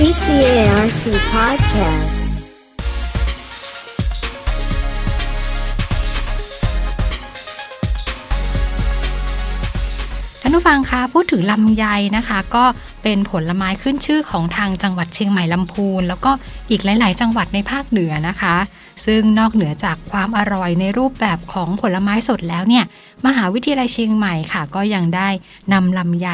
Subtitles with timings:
[0.00, 2.10] BCARC Podcast
[10.40, 11.84] ท่านผู้ฟังคะพูดถึงลำไย
[12.16, 12.64] นะคะ ก็
[13.02, 16.30] เป็นผลไม้ขึ้นชื่อของทางจังหวัดเชียงใหม่ลำพูน แล้วก็
[16.70, 18.54] อีกหลาย ๆ จังหวัดในภาคเหนือนะคะ
[19.04, 22.84] ซึ่งนอกเหนือจากความอร่อยในรูปแบบของผลไม้สดแล้วเนี่ย
[23.26, 25.28] มหาวิทยาลัยเชียงใหม่ค่ะ ก็ยังได้
[25.72, 26.28] นำลำไย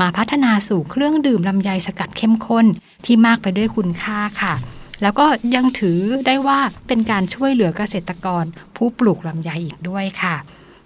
[0.00, 2.66] มาพัฒนาสู่เครื่องดื่มลำไยสกัดเข้มข้น
[3.04, 4.54] ที่มากไปด้วยคุณค่าค่ะ
[5.02, 8.44] แล้วก็ยังถือได้ว่าเป็นการช่วยเหลือเกษตรกร
[8.76, 10.36] ผู้ปลูกลำไยอีกด้วยค่ะ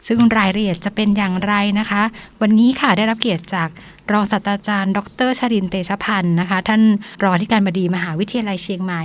[0.09, 2.03] ซึ่งรายละเอียดจะเป็นอย่างไรนะคะ
[2.41, 3.69] วันนี้ค่ะได้รับเกียรติจาก
[4.13, 6.83] รองศาสตราจารย์ ดรชรินทร์เตชะพันธ์นะคะ ท่าน
[7.23, 9.03] รองที่การบดีมหาวิทยาลัยเชียงใหม่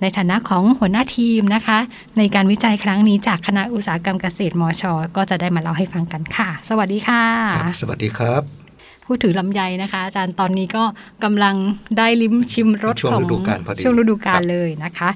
[0.00, 1.78] ในฐานะของหัวหน้าทีมนะคะ
[2.18, 4.82] ในการวิจัยครั้งนี้จากคณะอุตสาหกรรมเกษตรมช
[5.16, 7.24] ก็จะได้มาเล่าให้ฟังกันค่ะ สวัสดีค่ะ
[7.56, 8.42] ครับสวัสดีครับ
[9.06, 10.84] พูดถึงลำไยนะคะ อาจารย์ตอนนี้ก็
[11.24, 11.54] กำลัง
[11.98, 15.10] ได้ลิ้มชิมรสช่วงของฤดูกาลพอดีช่วงฤดูกาลครับเลยนะคะ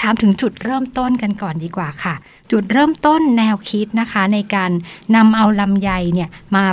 [0.00, 2.14] ถามถึงจุดเริ่มต้นกันก่อนดีกว่าค่ะ
[2.52, 4.70] จุดเริ่มต้นแนวคิดนะคะ ในการ
[5.16, 6.64] นำเอาลำไยเนี่ยมา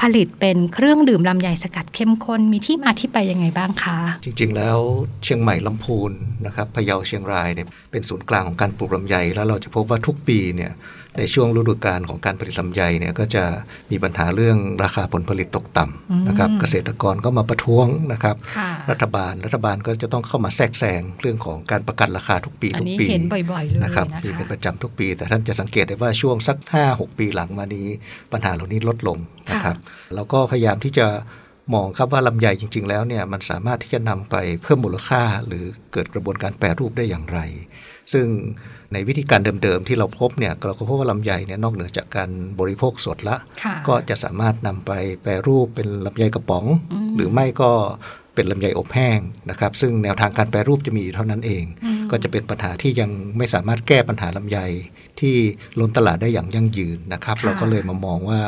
[0.00, 4.78] ผลิตเป็นเครื่องดื่มลำไยสกัดเข้มข้นมีที่มาที่ไปยังไงบ้างคะ จริงๆ แล้ว
[5.24, 6.12] เชียงใหม่ลำพูน
[6.46, 10.72] นะครับพะเยาเชียงรายเนี่ยเป็นศูนย์กลางของการปลูกลำไย แล้วเราจะพบว่าทุกปีเนี่ย
[11.18, 13.44] ในช่วงฤดูกาลของการผลิตลำไยเนี่ยก็จะ
[13.90, 27.86] มีปัญหาเรื่องราคาผลผลิตตกต่ำนะครับอืมเกษตรกรก็มาประท้วงนะครับค่ะรัฐบาลรัฐบาลก็จะต้องเข้ามาแทรกแซงเรื่องของการประกันราคาทุกปีอันทุกนี้ปีเห็นบ่อยๆเลยนะนะครัคะบมีเป็นประจำทุกปี แต่ท่านจะสังเกตได้ว่าช่วงสัก 5 6 ปีหลังมานี้
[28.32, 29.18] ปัญหาเหล่านี้ลดลง
[29.50, 29.76] นะครับ
[30.14, 31.06] แล้วก็พยายามที่จะ
[31.74, 37.40] มองครับว่าลำไยจริง ๆ แล้วเนี่ยมันสามารถที่จะนำไปเพิ่มมูลค่าหรือเกิดกระบวนการแปรรูปได้อย่างไร
[38.12, 38.26] ซึ่ง
[38.92, 47.70] ในวิธีการเดิมๆที่เราพบเนี่ยเราก็พบว่าลำไยเนี่ยนอกเหนือจากการบริโภคสดละค่ะก็จะสามารถนำไปแปรรูปเป็นลำไยกระป๋องอืมหรือไม่ก็
[48.34, 49.18] เป็นลำไยอบแห้ง
[49.50, 54.58] นะครับซึ่งแนวทางการแปรรูปจะมีอยู่เท่านั้นเองอืมก็จะเป็นปัญหาที่ยังไม่สามารถแก้ปัญหาลำไย
[55.20, 55.34] ที่
[55.80, 58.40] ล้นตลาดได้อย่างยั่งยืนนะครับค่ะเราก็เลยมามองว่า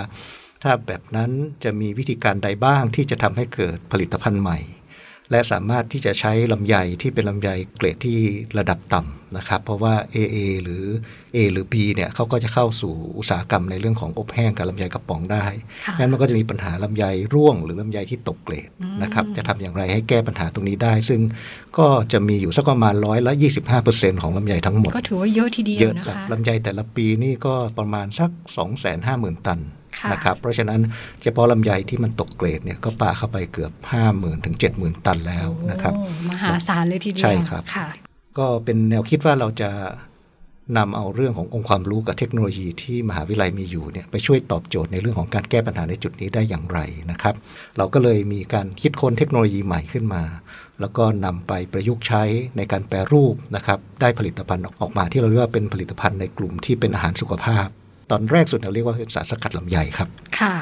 [0.64, 1.30] ถ้าแบบนั้น
[1.64, 4.58] จะมีวิธีการใดบ้างที่จะทำให้เกิดผลิตภัณฑ์ใหม่
[5.30, 8.18] และสามารถที่จะใช้ลำไยที่เป็นลำไยเกรดที่
[8.58, 10.84] ระดับต่ำนะครับ เพราะว่า AA หรือ
[11.34, 15.46] A หรือ B เนี่ยเขาก็จะเข้าสู่อุตสาหกรรมในเรื่องของอบแห้งกับลำไยกระป๋องได้
[15.86, 17.04] ค่ะงั้นมันก็จะมีปัญหาลำไย
[17.34, 21.20] ร่วง หรือลำไยที่ตกเกรดอืมนะครับจะทำอย่างไรให้แก้ปัญหาตรงนี้ได้ ซึ่ง
[21.78, 23.32] ก็จะมีอยู่สักประมาณร้อยละ
[23.78, 28.66] 25%ของลำไยทั้งหมดก็ถือว่าเยอะทีเดียเยวอะนะครับคะลำไยแต่ละปีนี่ก็ประมาณสัก 2 5 0
[29.06, 30.80] 0 0 0 ตันค่ะ นะครับเพราะฉะนั้น
[31.22, 33.72] เฉพาะลำไยที่มันตกเกรดเนี่ยก็ปาเข้าไปเกือบ
[34.08, 37.88] 50,000 ถึง 70,000 ตันแล้วนะครับโอ้มหาศาลเลยทีเดียวใช่ครับค่ะ
[38.38, 39.70] ก็เป็นแนวคิดว่าเราจะ
[40.78, 46.78] นำเอาเรื่องขององค์ความรู้กับเทคโนโลยีที่มหาวิทยาลัยมีอยู่เนี่ยไปช่วยตอบโจทย์ในเรื่องของการแก้ปัญหาในจุดนี้ได้อย่างไร
[47.10, 47.34] นะครับ
[47.76, 50.22] เราก็เลยมีการคิดค้นเทคโนโลยีใหม่ขึ้นมา
[50.80, 52.22] แล้วก็นำไปประยุกต์ใช้
[52.56, 57.66] ในการแปรรูปนะครับได้ผลิตภัณฑ์ออกมาที่เราเรียกว่าเป็นผลิตภัณฑ์ในกลุ่มที่เป็นอาหารสุขภาพ
[58.10, 60.08] ตอนแรกสุดเราเรียกว่าเป็นสารสกัดลำไยครับ
[60.40, 60.56] ค่ะ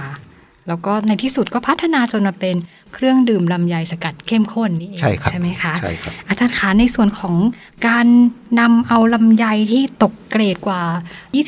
[0.69, 2.57] แล้วก็ในที่สุดก็พัฒนาจนมาเป็น
[2.95, 7.35] เครื่องดื่มลำไยสกัดเข้มข้นนี่เองใช่ครับไหมคะใช่ครับอาจารย์คะในส่วนของ
[7.89, 8.07] การ
[8.61, 10.83] นำเอาลำไยที่ตกเกรดกว่า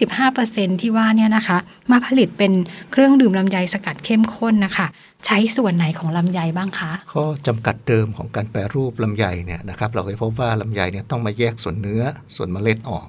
[0.08, 1.58] 25%ที่ว่าเนี่ยนะคะ
[1.90, 2.52] มาผลิตเป็น
[2.92, 4.86] เครื่องดื่มลำไยสกัดเข้มข้นนะคะ
[5.26, 12.02] ใช้ส่วนไหนของลำไยบ้างคะข้อจำกัดเดิมของการแปรรูปลำไยเนี่ยนะครับเราเคยพบว่าลำไยเนี่ยต้องมาแยกส่วนเนื้อ
[12.36, 13.06] ส่วนเมล็ดออก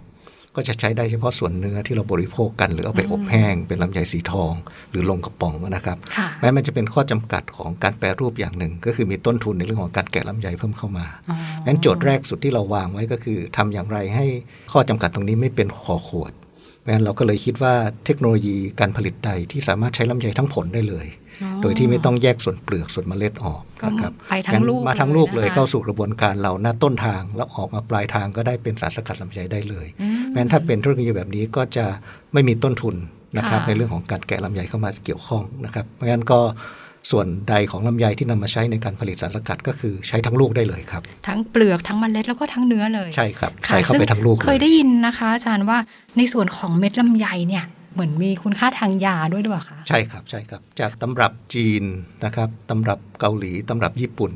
[0.56, 4.54] ก็จะใช้ได้เฉพาะส่วนเนื้อที่เราบริโภคกัน หรือเอาไปอบแห้งเป็นลำไยสีทอง
[4.92, 14.26] หรือลงกระป๋องนะครับค่ะแม้มันจะเป็นข้อจำกัดของการแปรรูปอย่างหนึ่ง ก็คือมีต้นทุนในเรื่องของการแกะลำไยเพิ่มเข้ามาอ๋องั้นโจทย์แรกสุดที่เราวางไว้ก็คือทำอย่างไรให้
[14.72, 16.34] ข้อจำกัดตรงนี้ไม่เป็นคอขวด
[16.94, 17.74] งั้นเราก็เลยคิดว่า
[18.06, 21.08] เทคโนโลยีการผลิตใดที่สามารถใช้ลำไยทั้งผลได้เลย
[21.44, 31.86] อ๋อโดยที่ไม่ต้องแยกส่วนเปลือกส่วนเมล็ดออกก็นะครับไปทั้งลูกงั้นมาทั้งลูกเลยนะคะเข้าสู่กระบวนการเราหน้าต้นทางแล้วออกมาปลายทางก็ได้เป็นสารสกัดลำไยได้เลยอืมแม้นถ้าเป็นธุรกิจแบบนี้ก็จะ
[32.34, 32.96] ไม่มีต้นทุน
[33.38, 36.40] นะครับค่ะในเรื่องของการแกะลำไยเข้ามาเกี่ยวข้องนะครับเพราะฉะนั้นก็
[37.12, 45.78] ส่วนใดของลำไยที่นำมาใช้ในการผลิตสารสกัดก็คือใช้ทั้งลูกได้เลยครับ ทั้งเปลือกทั้งเมล็ดแล้วก็ทั้งเนื้อเลยใช่ครับค่ะใส่เข้าไปซึ่ทั้งลูกเคยเลได้ยยินนะคะ อาจารย์ว่า
[46.18, 51.84] ในส่วนของเม็ดลำไยเนี่ยเหมือนมีคุณค่าทางยาด้วยหรือเปล่าคะใช่ครับใช่ครับ จากตำรับจีน
[52.26, 54.32] นะครับตำรับเกาหลีตำรับญี่ปุ่น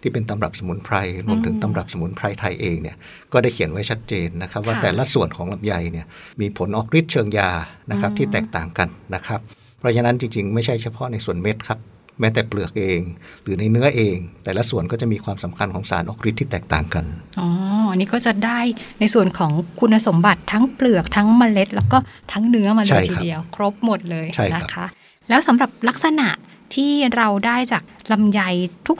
[0.00, 0.96] ที่เป็นตำรับสมุนไพร
[1.26, 2.96] รวมถึงตำรับสมุนไพรไทยเองเนี่ย
[3.32, 6.06] ก็ได้เขียนไว้ชัดเจนนะครับ ว่าค่ะแต่ละส่วนของลำไยเนี่ย
[6.40, 7.50] มีผลออกฤทธิ์เชิงยา
[7.90, 9.40] นะครับอืมที่แตกต่างกันนะครับ
[9.78, 11.78] เพราะฉะนั้นจริงๆ ไม่ใช่เฉพาะในส่วนเม็ดครับ
[12.20, 13.00] แม้แต่เปลือกเอง
[13.42, 17.04] หรือในเนื้อเอง แต่ละส่วนก็จะมีความสำคัญของสารออกฤทธิ์ที่แตกต่างกัน
[17.40, 17.48] อ๋อ
[17.90, 18.60] อันนี้ก็จะได้
[19.00, 21.98] ในส่วนของคุณสมบัติทั้งเปลือกทั้งเมล็ด แล้วก็
[22.32, 24.86] ทั้งเนื้อมาเลใช่ยครับทีเดียว ครบหมดเลยใช่ครับนะคะ
[25.28, 26.28] แล้วสำหรับลักษณะ
[26.74, 27.82] ที่เราได้จาก
[28.12, 28.40] ลำไย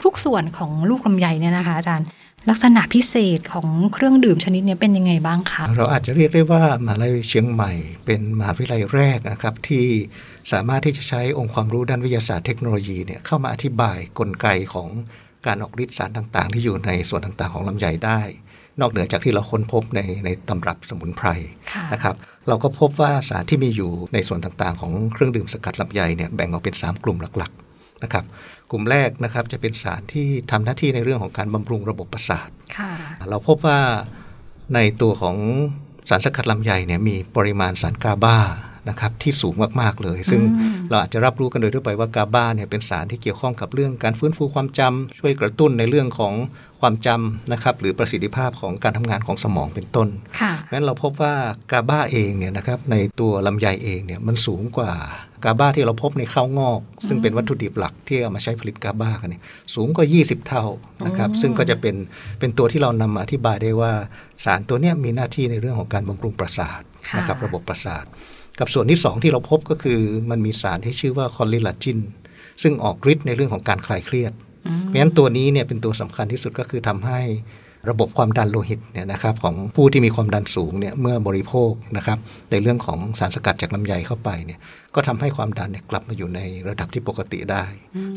[0.05, 2.07] ทุกๆส่วนของลูกลำไยเนี่ยนะคะ อาจารย์
[2.49, 7.71] ลักษณะพิเศษของเครื่องดื่มชนิดนี้เป็นยังไงบ้างคะเราอาจจะเรียกได้ว่ามหาลัยเชียงใหม่
[8.05, 9.85] เป็นมหาวิทยาลัยแรกนะครับที่
[10.51, 14.89] สามารถที่จะใช้องค์ความรู้ด้านวิทยาศาสตร์เทคโนโลยีเนี่ยเข้ามาอธิบายกลไกของ
[15.45, 18.21] การออกฤทธิ์สารต่าง ๆ ที่อยู่ในส่วนต่างๆ ของลำไยได้
[18.79, 21.27] นอกเหนือจากที่เราค้นพบในในตำรับสมุนไพร
[21.93, 22.15] นะครับ
[22.47, 27.72] เราก็พบว่าสารที่มีอยู่ในส่วนต่างๆ ของเครื่องดื่มสกัดลำไยเนี่ยแบ่งออกเป็น 3 กลุ่มหลักๆ
[28.03, 28.25] นะครับ
[28.71, 32.91] กลุ่มแรกนะครับจะเป็นสารที่ทำหน้าที่ในเรื่องของการบำรุงระบบประสาทค่ะ
[33.29, 33.79] เราพบว่า
[34.75, 35.37] ในตัวของ
[36.09, 38.37] สารสกัดลำไยเนี่ยมีปริมาณสารกาบา
[38.89, 46.33] นะครับที่สูงมากๆเลย ซึ่งอืมเราอาจจะรับรู้กันโดยทั่วไปว่ากาบาเนี่ยเป็นสารที่เกี่ยวข้องกับเรื่องการฟื้นฟูความจำช่วยกระตุ้นในเรื่องของ
[46.81, 50.07] ความจำนะครับหรือประสิทธิภาพของการทำงานของสมองเป็นต้น
[50.41, 51.35] ค่ะเพราะฉะนั้นเราพบว่า
[51.71, 54.91] กาบ้าเองเนี่ยนะครับในตัวลำไยเองเนี่ยมันสูงกว่า
[55.43, 59.41] กาบ้าที่เราพบในข้าวงอก ซึ่งเป็นวัตถุดิบหลักที่เอามาใช้ผลิตกาบ้ากันเนี่ย
[59.75, 60.65] สูงกว่า 20 เท่า
[61.05, 61.95] นะครับอืมซึ่งก็จะเป็น
[62.39, 63.91] เป็นตัวที่เรานำมาอธิบายได้ว่า
[64.45, 66.81] สารตัวเนี้ยมีหน้าที่ในเรื่องของการบำรุงประสาท
[67.17, 68.05] นะครับระบบประสาท
[68.59, 69.99] กับส่วนที่ 2 ที่เราพบก็คือ
[70.29, 71.99] มันมีสารที่ชื่อว่าคอลลิลาจิน
[72.63, 74.31] ซึ่งออกฤทธิ์ในเรื่องของการคลายเครียด
[74.67, 77.19] อืมเพราะฉะนั้นตัวนี้เนี่ยเป็นตัวสำคัญที่สุดก็คือทำให้
[77.89, 82.17] ระบบความดันโลหิตเนี่ยนะครับของผู้ที่มีความดันสูงเนี่ยเมื่อบริโภคนะครับ
[82.51, 84.59] ในเรื่องของสารสกัดจากลำไยเข้าไปเนี่ย
[84.95, 87.65] ก็ทำให้ความดันเนี่ยกลับมาอยู่ในระดับที่ปกติได้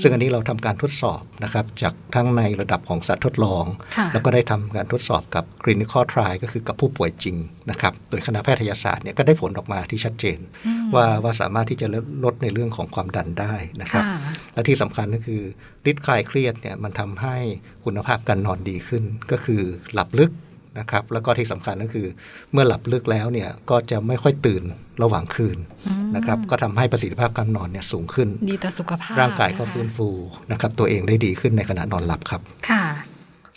[0.03, 3.65] ซึ่งอันนี้เราทำการทดสอบนะครับจากทั้งในระดับของสัตว์ทดลอง
[3.97, 7.37] ค่ะแล้วก็ได้ทำการทดสอบกับ clinical trial ก็คือกับผู้ป่วยจริง
[7.71, 11.87] นะครับโดยคณะแพทยศาสตร์เนี่ยก็ได้ผลออกมาที่ชัดเจนอืมว่าว่าสามารถที่จะ
[12.25, 14.19] ลดในเรื่องของความดันได้นะครับค่ะ
[14.55, 15.43] และที่สำคัญก็คือ
[15.91, 17.37] ฤทธิ์คลายเครียดเนี่ยมันทำให้
[17.85, 19.63] คุณภาพการนอนดีขึ้น ก็คือ
[19.95, 20.33] หลับลึก
[20.79, 22.07] นะครับ แล้วก็ที่สำคัญก็คือ
[22.53, 24.63] เมื่อหลับลึกแล้วเนี่ยก็จะไม่ค่อยตื่น
[25.03, 30.09] ระหว่างคืนอืมนะครับก็ทำให้ประสิทธิภาพการนอนเนี่ยสูงขึ้น ดีต่อสุขภาพ ร่างกายก็ะคะฟื้นฟู
[30.53, 32.41] นะครับตัวเองได้ดีขึ้นในขณะนอนหลับครับ
[32.71, 32.85] ค่ะ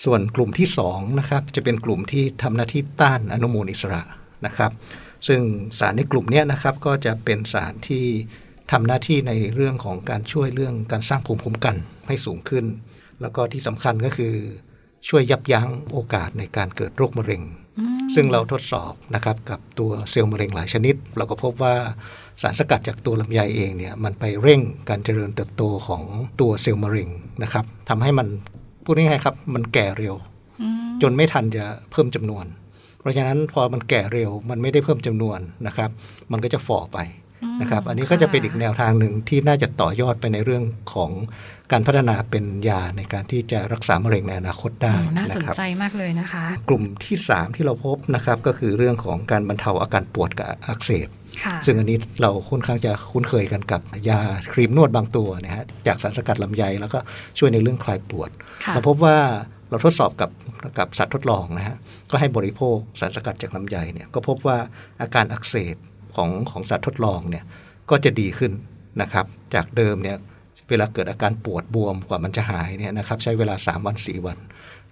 [0.05, 4.01] ส่วนกลุ่มที่2นะครับจะเป็นกลุ่มที่ทำหน้าที่ต้านอนุมูลอิสระ
[4.45, 4.71] นะครับ
[5.27, 5.41] ซึ่ง
[5.79, 8.05] สารในกลุ่มเนี้ยนะครับก็จะเป็นสารที่
[8.71, 11.75] ทำหน้าที่ในเรื่องของการช่วยเรื่องการสร้างภูมิคุ้มกัน
[12.07, 12.65] ให้สูงขึ้น
[13.21, 14.33] แล้วก็ที่สำคัญก็คือ
[15.07, 17.41] ช่วยยับยั้งโอกาสในการเกิดโรคมะเร็ง
[17.79, 21.75] อืมซึ่งเราทดสอบนะครับกับตัวเซลล์มะเร็งหลายชนิด เราก็พบว่า
[22.41, 26.03] สารสกัดจากตัวลำไยเองเนี่ยมันไปเร่งการเจริญเติบโตของ
[26.41, 27.09] ตัวเซลล์มะเร็ง
[27.43, 28.27] นะครับทำให้มัน
[28.83, 30.15] พูดง่ายๆครับมันแก่เร็ว
[30.61, 32.45] อืมจนไม่ทันจะเพิ่มจำนวน
[32.99, 35.89] เพราะฉะนั้นพอมันแก่เร็วมันไม่ได้เพิ่มจำนวนนะครับ
[36.31, 36.97] มันก็จะฝ่อไป
[37.61, 40.63] นะครับ อันนี้ก็จะเป็นอีกแนวทางหนึ่งที่น่าจะต่อยอดไปในเรื่อง
[40.93, 41.11] ของ
[41.71, 51.07] การพัฒนาเป็นยาในการที่จะรักษามะเร็งในอนาคตได้โอ้น่าสนนะครับใจมากเลยนะคะ กลุ่มที่ 3 ที่เราพบนะครับก็คือเรื่องของการบรรเทาอาการปวดกับอักเสบ
[51.43, 54.19] ค่ะซึ่งอันนี้เราค่อนข้างจะคุ้นเคยกันกับยา
[54.51, 56.99] ครีมนวดบางตัวนะฮะจากสารสกัดลำไยแล้วก็
[57.39, 58.29] ช่วยในเรื่องคลายปวด
[58.63, 59.17] ค่ะเราพบว่า
[59.69, 60.31] เราทดสอบกับ
[60.77, 61.75] กับสัตว์ทดลองนะฮะ
[62.11, 64.57] ก็ให้บริโภคสารสกัดจากลำไยเนี่ยก็พบว่า
[65.01, 65.75] อาการอักเสบ
[66.19, 67.43] ของของสัตว์ทดลองเนี่ย
[67.89, 68.51] ก็จะดีขึ้น
[69.01, 69.25] นะครับ
[69.55, 70.17] จากเดิมเนี่ย
[70.69, 74.37] เวลาเกิดอาการปวดบวมกว่ามันจะหายเนี่ยนะครับใช้เวลา 3 วัน 4 วัน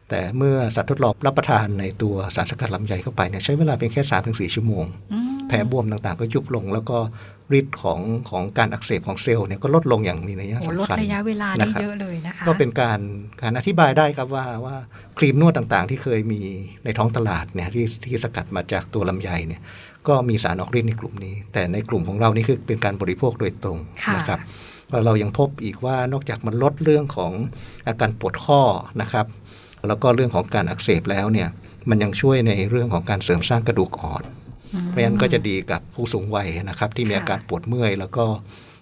[0.10, 6.98] แต่เมื่อสัตว์ทดลองรับประทานในตัวสารสกัดลำไยเข้าไปเนี่ยใช้เวลาเพียงแค่3-4ชั่วโมงอืมแผลบวมต่างๆ ก็ยุบลงแล้วก็
[7.60, 13.00] ฤทธิ์ของของการอักเสบของเซลล์เนี่ยก็ลดลงอย่างมีนัยโอ้ลดสำคัญระยะเวลาได้นะครับเยอะเลยนะคะก็เป็นการ
[13.42, 14.76] การอธิบายได้ครับว่าว่า
[15.18, 16.42] ครีมนวดต่างๆ ที่เคยมี
[16.86, 19.62] ในท้องตลาดเนี่ยที่ที่สกัดมาจากตัวลำไยเนี่ย
[20.08, 24.40] ก็มีสารออกฤทธิ์ในกลุ่มนี้ แต่ในกลุ่มของเรานี่คือเป็นการบริโภคโดยตรงค่ะนะครับ
[24.90, 27.32] แล้วเรายังพบอีกว่านอกจากมันลดเรื่องของ
[27.88, 28.62] อาการปวดข้อ
[29.02, 29.26] นะครับ
[29.88, 31.50] แล้วก็เรื่องของการอักเสบแล้วเนี่ย
[31.90, 34.24] มันยังช่วยในเรื่องของการเสริมสร้างกระดูกอ่อน
[34.74, 38.26] อืมเพราะฉะนั้นก็จะดีกับผู้สูงวัยนะครับ ที่มีค่ะอาการปวดเมื่อย แล้วก็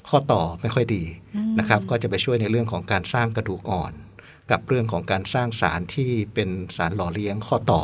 [0.10, 1.04] ข้อต่อไม่ค่อยดี
[1.36, 3.94] อืมนะครับ ก็จะไปช่วยในเรื่องของการสร้างกระดูกอ่อน
[4.52, 7.84] กับเรื่องของการสร้างสารที่เป็นสารหล่อเลี้ยงข้อต่อ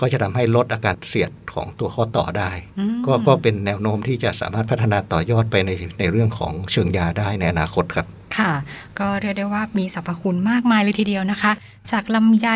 [0.00, 8.06] ก็จะทำให้ลดอาการเสียดของตัวข้อต่อได้อืมก็ก็เป็นแนวโน้มที่จะสามารถพัฒนาต่อยอดไปในในเรื่องของเชิงยาได้ในอนาคตครับ
[8.38, 8.52] ค่ะ
[8.98, 11.52] ก็เรียกได้ว่ามีสรรพคุณมากมายเลยทีเดียวนะคะ
[11.92, 12.48] จากลำไย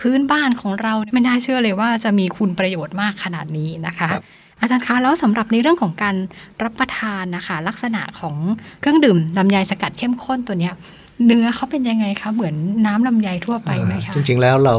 [0.00, 4.24] พื้นบ้านของเราไม่น่าเชื่อเลยว่าจะมีคุณประโยชน์มากขนาดนี้นะคะครับ
[4.60, 6.16] อาจารย์คะแล้วสำหรับในเรื่องของการ
[6.62, 8.36] รับประทานนะคะ ลักษณะของ
[8.80, 10.74] เครื่องดื่มลำไยสกัดเข้มข้นตัวเนี้ย
[11.24, 12.54] เนื้อเขาเป็นยังไงคะเหมือน
[12.86, 14.76] น้ำลำไยทั่วไปไหมคะจริง ๆ แล้วเรา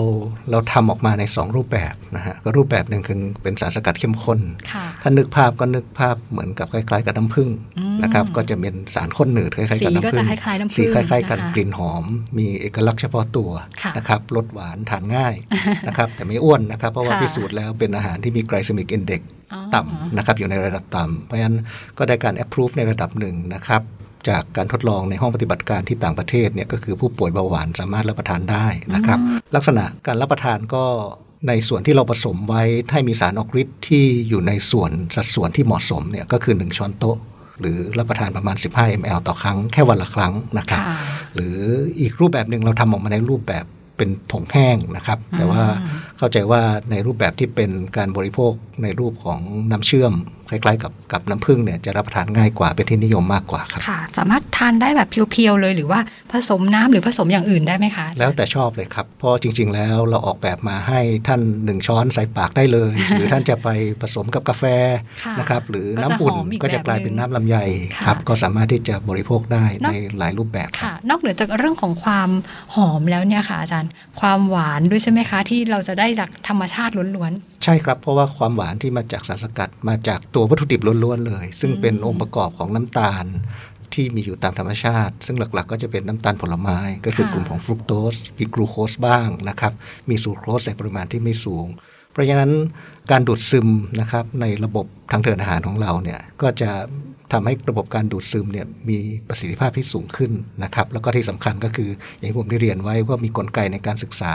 [0.52, 4.40] เราทำออกมาใน 2 รูปแบบนะฮะก็รูปแบบหนึ่งคือเป็นสารสกัดเข้มข้น
[4.72, 12.04] ค่ะถ้านึกภาพก็นึกภาพเหมือนกับคล้าย ๆ กับน้ำผึ้งอืมนะครับก็จะเป็นสารข้นหนืดคล้ายๆสีกับน้ำก็ผึ้จะงคล้ายๆน้ำผึ้งสีคล้ายๆกันนะคะกลิ่นหอม
[12.38, 13.50] มีเอกลักษณ์เฉพาะตัว
[13.82, 15.36] ค่ะนะครับรสหวานทานง่าย
[15.88, 19.22] นะครับแต่ไม่อ้วนนะครับเพราะว่าค่ะพิสูจน์แล้วเป็นอาหารที่มีไกล c มิกอินเด็ก
[19.54, 21.58] อ๋อต่ำนะครับอยู่ในระดับต่ำเพราะฉะนั้น
[21.98, 23.82] ก็ได้การ approve ในระดับหนึ่งนะครับ
[24.30, 29.20] จากการทดลองในห้องปฏิบัติการที่ต่างประเทศเนี่ยก็คือผู้ป่วยเบาหวานสามารถรับประทานได้นะครับ
[29.56, 30.86] ลักษณะการรับประทานก็
[31.48, 37.18] ในส่วนที่เราผสมไว้ให้มีสารออกฤทธิ์ที่อยู่ในส่วนสัดส่วนที่เหมาะสมเนี่ยก็คือ 1 ช้อนโต๊ะ
[37.60, 40.98] หรือรับประทานประมาณ 15 ml ต่อครั้งแค่วันละครั้งนะครับค่ะ
[41.36, 41.58] หรือ
[42.00, 43.66] อีกรูปแบบหนึ่งเราทำออกมาในรูปแบบ
[43.98, 48.52] เป็นผงแห้งนะครับ แต่ว่าอืมเข้าใจว่าในรูปแบบที่เป็นการบริโภค
[48.84, 49.40] ในรูปของ
[49.72, 50.14] น้ำเชื่อม
[50.50, 56.00] คล้ายๆ กับกับน้ำผึ้งเนี่ยจะรับประทานง่ายกว่าเป็นที่นิยมมากกว่าครับค่ะ สามารถทานได้แบบเพียวๆเลยหรือว่า
[56.32, 63.70] ผสมน้ำหรือผสมอย่างอื่นได้ไหมคะ แล้วแต่ชอบเลยครับ เพราะจริง ๆ แล้วเราออกแบบมาให้ท่านหนึ่งช้อนใส่ปากได้เลย หรือท่านจะไป
[64.02, 64.64] ผสมกับกาแฟ
[65.24, 67.58] ค่ะนะครับหรือก็จะน้ำอุ่นหอมอีกก็จะกลายเป็นแบบหนึ่งน้ำลำไย
[67.98, 72.30] ค่ะครับก็สามารถที่จะบริโภคได้นอกในหลายรูปแบบครับค่ะ นอกเหนือจากเรื่องของความ
[72.76, 77.32] หอมแล้วเนี่ยค่ะอาจารย์ ความหวานด้วยใช่ไหมคะ ที่เราจะได้จากธรรมชาติล้วน
[77.64, 83.26] ใช่ครับเพราะว่าความหวานที่มาจากสารสกัดมาจากตัววัตถุดิบล้วนๆเลย ซึ่งเป็นอืมองค์ประกอบของน้ำตาล
[83.94, 89.74] ที่มีอยู่ตามธรรมชาติ ซึ่งหลักๆ ก็จะเป็นน้ำตาลผลไม้ ก็คือกลุ่มของฟรุกโตสมีกลูโคสบ้างนะครับ
[90.10, 91.68] มีซูโครสในปริมาณที่ไม่สูง
[92.12, 92.52] เพราะฉะนั้น
[93.12, 93.68] การดูดซึม
[94.02, 96.72] นะครับในระบบทางเดินอาหารของเราเนี่ยก็จะ
[97.34, 100.32] ทำให้ระบบการดูดซึมเนี่ยมีประสิทธิภาพที่สูงขึ้น
[100.64, 104.34] นะครับแล้วก็ที่สำคัญก็คืออย่างที่ผมได้เรียนไว้ว่ามีกลไกในการศึกษา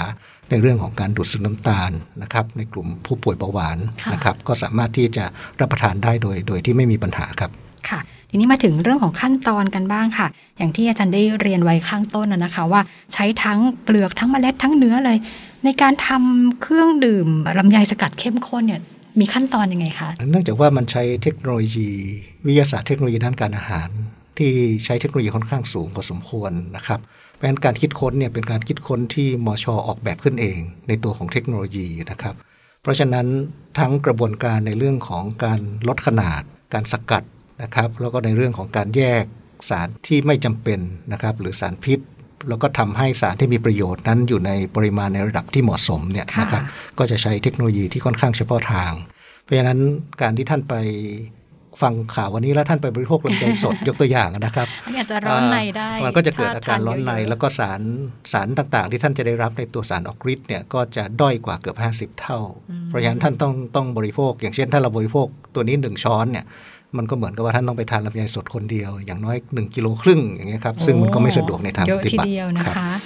[0.51, 1.91] ในเรื่องของการดูดซึมน้ำตาล
[2.23, 3.79] นะครับในกลุ่มผู้ป่วยเบาหวาน
[4.13, 5.25] นะครับก็สามารถที่จะ
[5.61, 7.51] รับประทานได้โดย โดยที่ไม่มีปัญหาครับ
[7.89, 10.27] ค่ะทีนี้มาถึงเรื่องของขั้นตอนกันบ้างค่ะ
[10.59, 12.81] อย่างที่อาจารย์ได้เรียนไว้ข้างต้นนะนะคะว่า
[13.13, 15.19] ใช้ทั้งเปลือกทั้งเมล็ดทั้งเนื้อเลย
[15.65, 18.81] ในการทำเครื่องดื่มลำไยสกัดเข้มข้นเนี่ย
[19.21, 21.91] มีขั้นตอนยังไงคะ เนื่องจากว่ามันใช้เทคโนโลยี
[22.47, 23.89] วิทยาศาสตร์เทคโนโลยีด้านการอาหาร
[24.39, 24.53] ที่
[24.85, 27.01] ใช้เทคโนโลยีค่อนข้างสูงพอสมควรนะครับ
[27.35, 32.35] เพราะฉะนั้นการคิดค้นเนี่ยเป็นการคิดค้นที่มชออกแบบขึ้นเอง ในตัวของเทคโนโลยีนะครับ
[32.83, 33.27] เพราะฉะนั้น
[33.79, 36.43] ทั้งกระบวนการในเรื่องของการลดขนาด
[36.75, 37.23] การสกัด
[37.63, 39.25] นะครับ แล้วก็ในเรื่องของการแยก
[39.71, 40.81] สารที่ไม่จำเป็น
[41.13, 41.99] นะครับหรือสารพิษ
[42.49, 46.63] แล้วก็ทำให้สารที่มีประโยชน์นั้นอยู่ในปริมาณในระดับที่เหมาะสมเนี่ยค่ะนะครับ
[46.99, 48.93] ก็จะใช้เทคโนโลยีที่ค่อนข้างเฉพาะทาง
[49.43, 49.79] เพราะฉะนั้น
[50.23, 50.75] การที่ท่านไป
[51.83, 57.81] ฟังข่าววันนี้แล้วท่านไปบริโภคลำไยสดยกตัวอย่างนะครับอันนี้อาจจะร้อนในได้อ่ามันก็จะเกิดอาการถ้ทร้อนในเยะๆแล้วก็สาร
[58.33, 61.77] สารต่างๆ ที่ท่านจะได้รับในตัวสารออกฤทธิ์เนี่ยก็จะด้อยกว่าเกือบ
[62.15, 62.39] 50 เท่า
[62.71, 66.45] อืมเพราะฉะนั้นท่านต้องต้องบริโภค อย่างเช่นถ้าเราบริโภคตัวนี้ 1 ช้อนเนี่ย
[66.97, 72.99] มันก็เหมือนกับว่าท่านต้องไปทานลำไยสดคนเดียว อย่างน้อย1กิโลครึ่งอย่างเงี้ยครับซึ่งมันก็ไม่สะดวกในทางเยปอะฏิทีบัติเดียวนะครัคะบ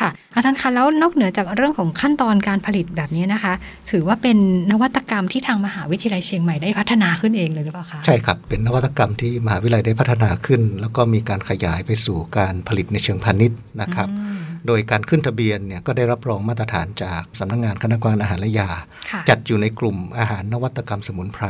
[0.02, 3.52] ่ะอาจารย์คะแล้วนอกเหนือจากเรื่องของขั้นตอนการผลิตแบบนี้นะคะ
[3.90, 4.38] ถือว่าเป็น
[4.70, 18.70] นวัตกรรมที่ทางมหาวิทยาลัยเชียงใหม่ได้พัฒนาขึ้นเองเลยหรือเปล่าคะใช่ครับเป็นนวัตกรรมที่มหาวิทยาลัยได้พัฒนาขึ้น แล้วก็มีการขยายไปสู่การผลิตในเชิงพาณิชย์นะครับอืมโดยการขึ้นทะเบียนเนี่ยก็ได้รับรองมาตรฐานจากสำนักงงานคณะกรรมการอาหารและยา
[19.10, 21.46] ค่ะจัดอยู่ในกลุ่มอาหารนวัตกรรมสมุนไพร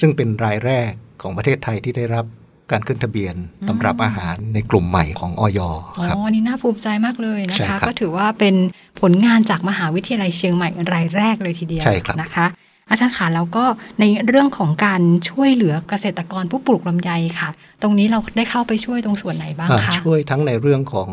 [0.00, 0.92] ซึ่งเป็นรายแรก
[1.22, 2.26] ของประเทศไทยที่ได้รับ
[2.72, 8.54] การขึ้นทะเบียนอืมตำรับอาหารในกลุ่มใหม่ของออยอ๋ครับออันนี้น่าภูมิใจมากเลยนะใช่ครัคะบก็ถือว่าเป็น
[9.00, 12.46] ผลงานจากมหาวิทยาลัยเชียงใหม่รายแรกเลยทีเดียวใช่ครับนะคะ
[12.90, 13.64] อาจารย์คะแล้วก็
[14.00, 17.50] ในเรื่องของการช่วยเหลือเกษตรกรผู้ปลูกลำไยค่ะ
[17.82, 21.10] ตรงนี้เราได้เข้าไปช่วยตรงส่วนไหนบ้างอ่าคะช่วยทั้งในเรื่องของ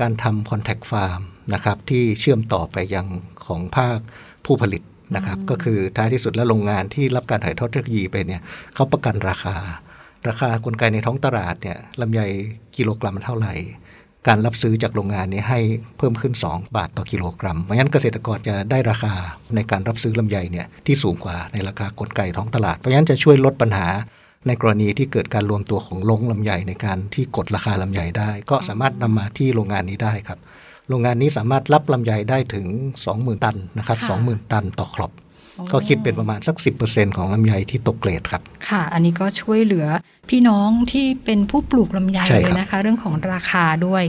[0.00, 1.22] การทำ contact farm
[1.54, 3.06] นะครับที่เชื่อมต่อไปยัง
[3.46, 3.98] ของภาค
[4.44, 4.82] ผู้ผลิต
[5.14, 8.40] นะครับอืมก็คือท้ายที่สุดแล้วโรงงานที่รับการถ่ายทอดเทคโนโลยีไปเนี่ย
[8.74, 9.56] เขาประกันราคา
[10.28, 12.20] ราคากลไกในท้องตลาดเนี่ยลำไย
[12.76, 13.54] กิโลกรัมเท่าไหร่
[14.28, 15.60] การรับซื้อจากโรงงานนี้ให้
[15.98, 19.12] เพิ่มขึ้น 2 บาทต่อกิโลกรัมเพราะฉะนั้นเกษตรกรจะได้ราคา
[19.54, 23.86] ในการรับซื้อลำไยเนี่ยที่สูงกว่าในราคากลไกท้องตลาดเพราะฉะนั้นจะช่วยลดปัญหา
[24.46, 30.38] ในกรณีที่เกิดการรวมตัวของลงลำไยในการที่กดราคาลำไยได้ ก็สามารถนำมาที่โรงงานนี้ได้ครับ
[30.88, 32.66] โรงงานนี้สามารถรับลำไยได้ถึง
[33.06, 35.12] 20,000 ตันนะครับค่ะ20,000 ตันต่อครอบ
[35.72, 39.86] ก็คิดเป็นประมาณสัก 10%ของลำไยที่ตกเกรดครับ ค่ะ อันนี้ก็ช่วยเหลือ
[40.30, 44.04] พี่น้องที่เป็นผู้ปลูกลำไยใช่เลครัยบนะคะ เรื่องของราคาด้วย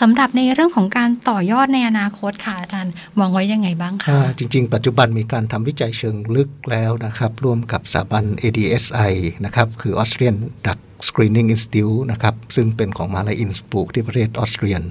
[0.00, 9.12] สำหรับในเรื่องของการต่อยอดในอนาคตค่ะอาจารย์วางไว้ยังไงบ้างคะอ่าจริง ๆ ปัจจุบันมีการทำวิจัยเชิงลึกแล้วนะครับ ร่วมกับสถาบัน ADSI
[9.44, 14.82] นะครับ คือ Austrian Drug Screening Institute นะครับ ซึ่งเป็นของมหาลัยอินสบรูกที่ประเทศออสเตรียน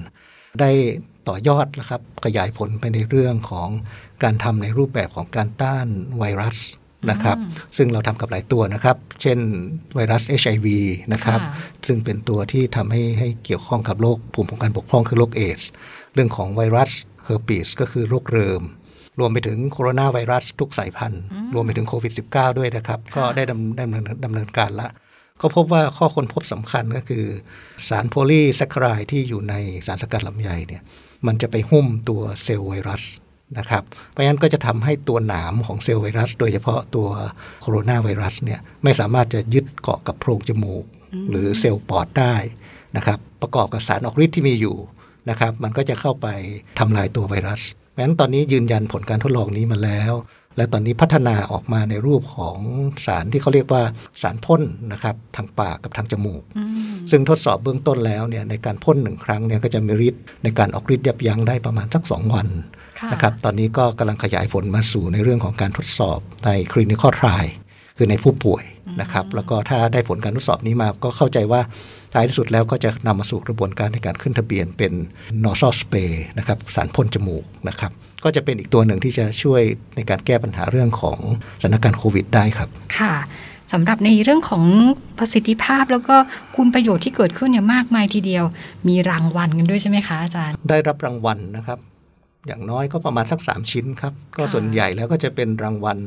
[0.60, 0.70] ได้
[1.30, 3.68] ต่อยอดนะครับขยายผลไปในเรื่องของ
[4.22, 5.86] การทำในรูปแบบของการต้าน
[6.18, 6.58] ไวรัส
[7.10, 9.38] นะครับอืมซึ่งเราทำกับหลายตัวนะครับ เช่น
[9.94, 10.66] ไวรัส HIV
[11.12, 11.52] นะครับค่ะ
[11.86, 15.70] ซึ่งเป็นตัวที่ทำให้ให้เกี่ยวข้องกับโรคภูมิคุ้มกันบกพร่องคือโรคเอดส์
[16.14, 16.90] เรื่องของไวรัส
[17.24, 18.62] เฮอร์ปีสก็คือโรคเริม
[19.18, 24.88] รวมไปถึงโคโรนาไวรัสทุกสายพันธุ์อืมรวมไปถึงโควิด -19 ด้วยนะครับ ก็ได้ดำดำเนินดำเนินการละ
[25.40, 27.24] ก็พบว่าข้อค้นพบสำคัญก็คือ
[27.88, 29.54] สารโพลีแซคคารายที่อยู่ใน
[29.86, 30.82] สารสกัดลำไยเนี่ย
[31.26, 33.02] มันจะไปหุ้มตัวเซลล์ไวรัส
[33.58, 37.08] นะครับ เพราะฉะนั้นก็จะทำให้ตัวหนามของเซลล์ไวรัส โดยเฉพาะตัว
[37.62, 42.34] โคโรนาไวรัสเนี่ยไม่สามารถจะยึดเกาะกับโพรงจมูกอืมหรือเซลล์ปอดได้
[42.96, 44.76] นะครับ ประกอบกับสารออกฤทธิ์ที่มีอยู่
[45.30, 46.26] นะครับ มันก็จะเข้าไป
[46.78, 47.60] ทำลายตัวไวรัส
[47.90, 50.12] เพราะฉะนั้นตอนนี้ยืนยันผลการทดลองนี้มาแล้ว
[50.56, 52.56] และตอนนี้พัฒนาออกมาในรูปของ
[53.06, 53.82] สารที่เขาเรียกว่า
[54.22, 56.70] สารพ่นนะครับทางปากกับทางจมูกอืม
[57.10, 62.46] ซึ่งทดสอบเบื้องต้นแล้วเนี่ยในการพ่นหนึ่งครั้งเนี่ยก็จะมีฤทธิ์ในการออกฤทธิ์ยับยั้งได้ประมาณสักสองวัน
[63.00, 67.50] ค่ะนะครับตอนนี้ก็กำลังขยายผลมาสู่ในเรื่องของการทดสอบใน clinical trial
[67.96, 68.64] คือในผู้ป่วย
[69.00, 71.60] นะครับแล้วก็ถ้าได้ผลการทดสอบนี้มาก็เข้าใจว่า
[72.12, 74.92] ท้ายที่สุดแล้วก็จะนำมาสู่กระบวนการในการขึ้นทะเบียนเป็น
[75.44, 77.92] nasal spray นะครับสารพ่นจมูกนะครับ
[78.24, 79.62] ก็จะเป็นอีกตัวหนึ่งที่จะช่วย
[79.96, 81.18] ในการแก้ปัญหาเรื่องของ
[81.62, 83.14] สถานการณ์โควิดได้ครับ ค่ะ
[83.72, 84.64] สำหรับในเรื่องของ
[85.18, 86.16] ประสิทธิภาพแล้วก็
[86.56, 88.44] คุณประโยชน์ที่เกิดขึ้นเนี่ยมากมายทีเดียว
[88.88, 91.78] มีรางวัลกันด้วยใช่ไหมคะอาจารย์ ได้รับรางวัลนะครับ
[92.46, 95.98] อย่างน้อยก็ประมาณสัก 3 ชิ้นครับ ก็ค่ะส่วนใหญ่แล้วก็จะเป็นรางวัล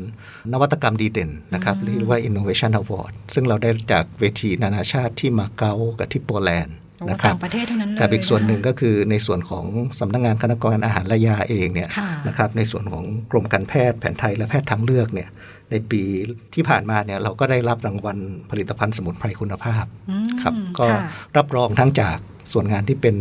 [0.52, 9.66] นวัตกรรมดีเด่นนะครับอืมเรียกว่า Innovation Award ซึ่งเราได้จากเวทีนานาชาติที่มาเก๊ากับที่โปแลนด์โอ้ นะครับต่างประเทศทั้งนั้นเลยกับอีกส่วนหนึ่งะก็คือในส่วนของ
[10.00, 15.30] สำนักงานคณะกรรมการอาหารและยาเองเนี่ยค่ะนะครับในส่วนของกรมการแพทย์แผนไทยและแพทย์ทางเลือกเนี่ย
[15.72, 16.02] ในปี
[16.54, 18.18] ที่ผ่านมาเนี่ยเราก็ได้รับรางวัล
[18.52, 21.00] ผลิตภัณฑ์สมุนไพรคุณภาพอืมครับก็ค่ะ
[21.38, 22.18] รับรองทั้งจาก
[22.52, 23.16] ส่วนงานที่เป็น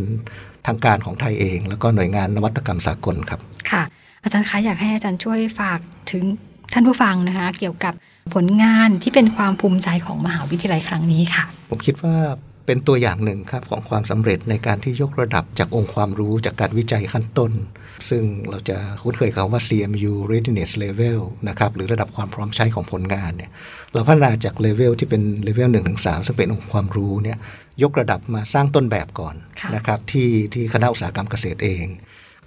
[0.67, 3.83] ทางการของไทยเอง แล้วก็หน่วยงานนวัตกรรมสากลครับค่ะ
[4.23, 6.25] อาจารย์คะอยากให้อาจารย์ช่วยฝากถึง
[6.73, 7.95] ท่านผู้ฟังนะคะเกี่ยวกับ
[8.35, 12.15] ผลงานที่เป็นความภูมิใจของมหาวิทยาลัยครั้งนี้ค่ะ ผมคิดว่า
[12.67, 17.53] เป็นตัวอย่างหนึ่งครับของความสำเร็จในการที่ยกระดับจากองค์ความรู้จากการวิจัยขั้นต้น
[18.11, 23.51] ซึ่งเราจะคุ้นเคยคำว่า CMU readiness level นะครับหรือระดับความพร้อมใช้ของผลงานเนี่ย
[23.93, 27.39] เราพัฒนาจากเลเวลที่เป็นเลเวล1ถึง3ซึ่งเป็นองค์ความรู้เนี่ย
[27.83, 31.85] ยกระดับมาสร้างต้นแบบก่อนค่ะนะครับที่ที่คณะอุตสาหกรรมเกษตรเอง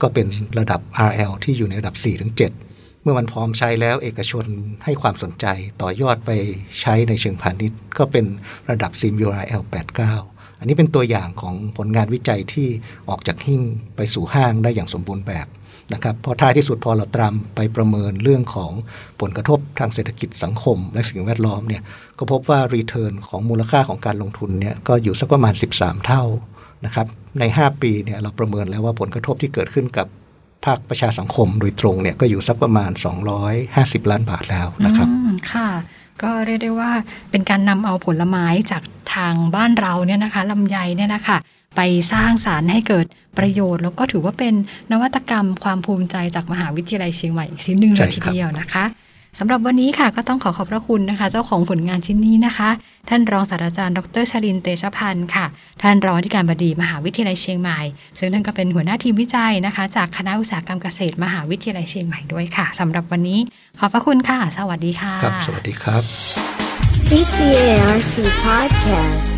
[0.01, 0.25] ก็เป็น
[0.59, 0.79] ระดับ
[1.09, 2.74] RL ที่อยู่ในระดับ4ถึง7
[3.05, 4.45] เมื่อมันพร้อมใช้แล้วเอกชน
[4.83, 5.45] ให้ความสนใจ
[5.81, 6.31] ต่อยอดไป
[6.81, 8.25] ใช้ในเชิงพาณิชย์ ก็เป็น
[8.69, 9.63] ระดับ CMURL
[10.11, 12.67] 89 อันนี้เป็นตัวอย่างของผลงานวิจัยที่
[13.09, 13.61] ออกจากหิ้ง
[13.95, 15.47] ไปสู่ห้างได้อย่างสมบูรณ์แบบ
[15.93, 18.71] นะครับพราะท้ายที่สุดพอเราตรามไปประเมินเรื่องของ
[19.21, 21.81] ผลกระทบทางเศรษฐกิจสังคม และสิ่งแวดล้อมเนี่ย
[22.17, 26.23] ก็พบว่ารีเทิร์นของมูลค่าของการลงทุนเนี่ยก็อยู่สักประมาณ 13 เท่า
[26.85, 27.07] นะครับ
[27.39, 30.07] ใน 5 ปีเนี่ยเราประเมินแล้วว่าผลกระทบที่เกิดขึ้นกับ
[30.65, 32.91] ภาคประชาสังคมโดยตรงเนี่ยก็อยู่สักประมาณ
[33.51, 35.07] 250 ล้านบาทแล้วนะครับ
[35.51, 35.69] ค่ะ
[36.23, 36.91] ก็เรียกได้ว่า
[37.31, 38.83] เป็นการนำเอาผลไม้จาก
[39.15, 41.37] ทางบ้านเราเนี่ยนะคะลำไยเนี่ยนะคะ
[41.75, 41.81] ไป
[42.13, 43.05] สร้างสารรค์ให้เกิด
[43.37, 44.53] ประโยชน์ แล้วก็ถือว่าเป็น
[44.91, 48.85] นวัตกรรมความภูมิใจจากมหาวิทยาลัยเชียงใหม่อีกชิ้นหนึ่งเลยทีเดียวนะคะ
[49.39, 52.69] สำหรับวันนี้ค่ะก็ต้องขอขอบพระคุณนะคะ เจ้าของผลงานชิ้นนี้นะคะ
[53.09, 55.45] ท่านรองศาสตราจารย์ดรชลินเตชพันธ์ค่ะ
[55.81, 57.79] ท่านรองอธิการบดีมหาวิทยาลัยเชียงใหม่
[58.19, 63.39] ซึ่งท่านก็เป็นหัวหน้าทีมวิจัยนะคะ จากคณะอุตสาหกรรมเกษตรมหาวิทยาลัยเชียงใหม่ด้วยค่ะสำหรับวันนี้
[63.79, 66.03] ขอบพระคุณค่ะ สวัสดีค่ะครับสวัสดีครับ
[67.09, 69.34] CCARC Podcast.